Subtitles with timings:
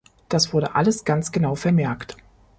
[0.29, 2.17] Das wurde alles ganz genau vermerkt.